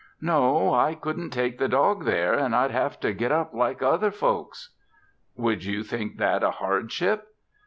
"No. 0.19 0.73
I 0.73 0.95
couldn't 0.95 1.29
take 1.29 1.59
the 1.59 1.67
dog 1.67 2.05
there 2.05 2.33
an' 2.33 2.55
I'd 2.55 2.71
have 2.71 2.99
to 3.01 3.13
git 3.13 3.31
up 3.31 3.53
like 3.53 3.83
other 3.83 4.09
folks." 4.09 4.71
"Would 5.35 5.63
you 5.63 5.83
think 5.83 6.17
that 6.17 6.41
a 6.41 6.49
hardship?" 6.49 7.27